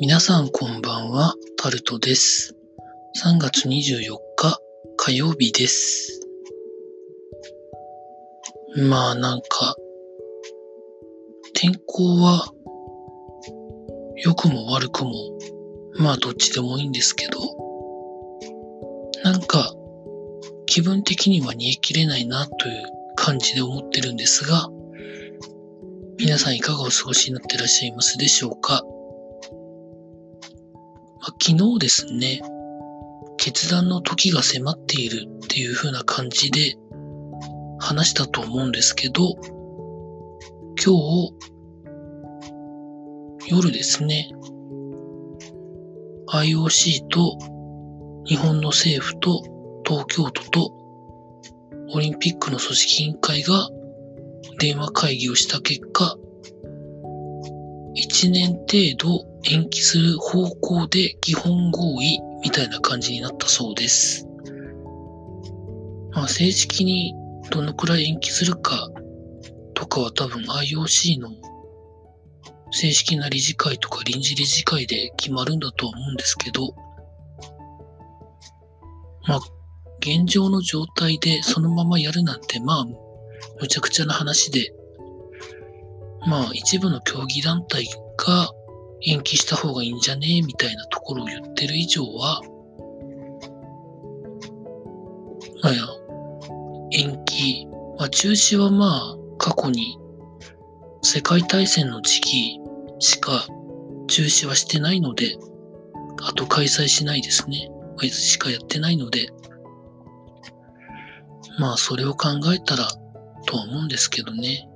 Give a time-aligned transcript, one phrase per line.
[0.00, 2.56] 皆さんこんばんは、タルトです。
[3.24, 4.58] 3月24日
[4.96, 6.20] 火曜日です。
[8.76, 9.76] まあなんか、
[11.54, 12.48] 天候は
[14.16, 15.12] 良くも悪くも、
[15.96, 17.38] まあどっちでもいいんですけど、
[19.22, 19.72] なんか
[20.66, 22.82] 気分的には煮え切れないなという
[23.14, 24.68] 感じで思ってるんですが、
[26.18, 28.82] 皆さんいかがお過ごしになってらっしゃいますでしょうか、
[31.46, 32.40] 昨日ですね、
[33.36, 36.78] 決断の時が迫っているっていう風な感じで
[37.78, 39.34] 話したと思うんですけど、
[40.82, 41.34] 今日
[43.50, 44.30] 夜ですね、
[46.28, 47.36] IOC と
[48.24, 49.42] 日本の政府と
[49.86, 50.70] 東京都と
[51.92, 53.68] オリンピックの組織委員会が
[54.60, 56.16] 電話会議をした結果、
[58.14, 64.28] 1年程度延期する方向で基本合意みたいな感じになったそうです。
[66.12, 67.12] まあ正式に
[67.50, 68.88] どのくらい延期するか
[69.74, 71.30] とかは多分 IOC の
[72.70, 76.72] 正式な理事会とか臨時理事会で決まるんだとは思うんですけど、
[79.26, 79.40] まあ
[79.98, 82.84] 現状の状態でそのままやるなんてまあ
[83.60, 84.72] むちゃくちゃな話で、
[86.28, 88.50] まあ一部の競技団体が
[89.06, 90.42] 延期した方がいいんじゃね？
[90.42, 92.40] みたいなところを言ってる以上は、
[95.62, 95.82] まあや、
[96.92, 97.66] 延期、
[97.98, 99.98] まあ中止はまあ過去に
[101.02, 102.60] 世界大戦の時期
[102.98, 103.46] しか
[104.06, 105.36] 中止はしてないので、
[106.22, 107.68] あと開催しないですね。
[108.10, 109.28] しかやってないので、
[111.58, 112.88] まあそれを考えたら
[113.46, 114.68] とは思うんですけどね。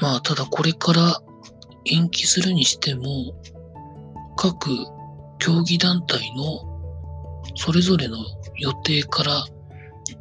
[0.00, 1.20] まあただこれから
[1.86, 3.04] 延期するにしても、
[4.36, 4.68] 各
[5.38, 6.74] 競技団体の
[7.56, 8.16] それぞれの
[8.56, 9.44] 予定から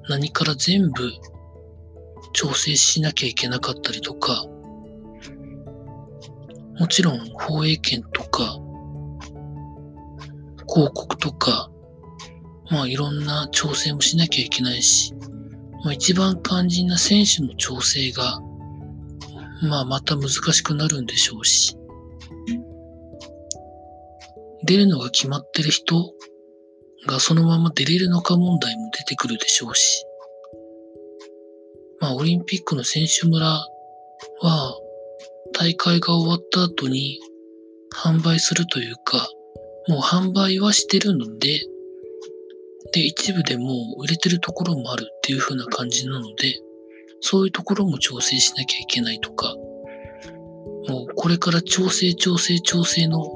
[0.10, 1.12] 何から全部
[2.34, 4.46] 調整しなきゃいけなかったりとか、
[6.80, 8.60] もちろん放映権とか、
[10.68, 11.70] 広告とか、
[12.70, 15.14] まあいろんな調整もしなきゃいけないし、
[15.84, 18.42] まあ一番肝心な選手の調整が
[19.64, 21.78] まあまた難しくなるんでしょうし、
[24.66, 26.14] 出るのが決まってる人
[27.08, 30.06] がそのまま出れるのか問題も出てくるでしょうし、
[32.00, 33.46] まあオリンピックの選手村
[34.42, 34.80] は
[35.54, 37.20] 大会が終わった後に
[37.94, 39.30] 販売するというか、
[39.88, 41.62] もう販売はしてるので、
[42.94, 46.54] で、一部でもう売れてるところもあるっていう風な感じなので、
[47.26, 49.56] そういうところも調整しなきゃいけないとか、
[50.90, 53.32] もうこれから調整調整調整の、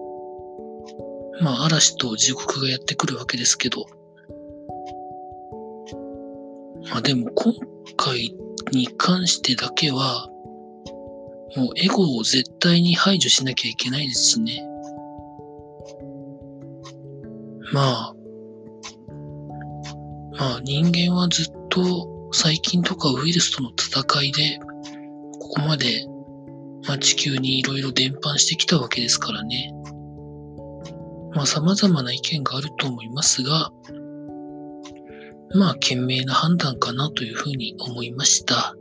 [1.41, 3.85] まあ嵐と地獄がやってくるわけですけど、
[6.89, 7.53] まあでも今
[7.95, 8.35] 回
[8.73, 10.27] に関してだけは、
[11.55, 14.67] もうエゴを絶対に排除しなきゃいけないですしね。
[17.71, 18.15] まあ、
[20.33, 24.59] まあ人間はずっと細菌とかウイルスとの戦いで、
[25.39, 26.05] ここまで、
[26.87, 29.73] まあ、地球にいろいろ伝播してきたわけですからね。
[31.33, 33.71] まあ様々な意見があると思いますが、
[35.53, 38.75] まあ賢明な判断かなというふうに思いました。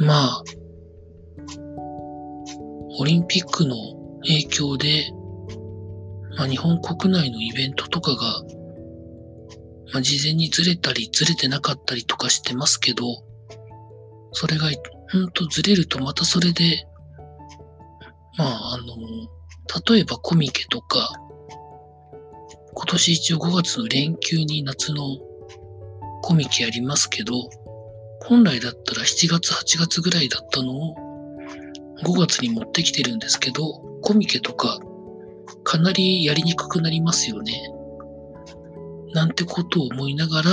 [0.00, 0.42] まあ、
[2.98, 3.76] オリンピックの
[4.22, 5.04] 影響で、
[6.36, 8.42] まあ日本国内のイベントとかが
[9.92, 13.04] まあ、事前にずれたりずれてなかったりとかしてますけど、
[14.32, 14.68] それが
[15.12, 16.86] ほんとずれるとまたそれで、
[18.36, 21.12] まああの、例えばコミケとか、
[22.72, 25.02] 今年一応5月の連休に夏の
[26.22, 27.34] コミケやりますけど、
[28.24, 30.94] 本来だったら7月8月ぐらいだったのを
[32.04, 33.72] 5月に持ってきてるんですけど、
[34.02, 34.78] コミケとか
[35.64, 37.52] かなりやりにくくなりますよね。
[39.12, 40.50] なんてことを思いながら、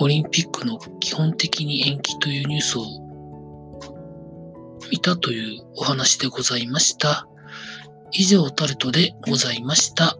[0.00, 2.84] オリンピックの基本的に延期というニュースを
[4.90, 7.28] 見たというお話でございました。
[8.12, 10.18] 以上タルトでございました。